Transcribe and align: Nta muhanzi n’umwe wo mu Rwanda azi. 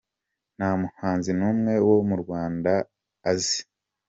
Nta 0.57 0.69
muhanzi 0.81 1.31
n’umwe 1.39 1.73
wo 1.87 1.97
mu 2.09 2.15
Rwanda 2.21 2.71
azi. 3.31 3.59